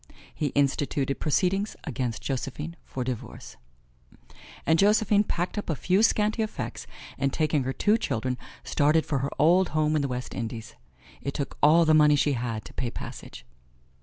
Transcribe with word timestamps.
He 0.33 0.47
instituted 0.55 1.19
proceedings 1.19 1.75
against 1.83 2.23
Josephine 2.23 2.75
for 2.83 3.03
divorce. 3.03 3.55
And 4.65 4.79
Josephine 4.79 5.23
packed 5.23 5.59
up 5.59 5.69
a 5.69 5.75
few 5.75 6.01
scanty 6.01 6.41
effects 6.41 6.87
and 7.19 7.31
taking 7.31 7.65
her 7.65 7.71
two 7.71 7.99
children 7.99 8.39
started 8.63 9.05
for 9.05 9.19
her 9.19 9.29
old 9.37 9.69
home 9.77 9.95
in 9.95 10.01
the 10.01 10.07
West 10.07 10.33
Indies. 10.33 10.73
It 11.21 11.35
took 11.35 11.55
all 11.61 11.85
the 11.85 11.93
money 11.93 12.15
she 12.15 12.33
had 12.33 12.65
to 12.65 12.73
pay 12.73 12.89
passage. 12.89 13.45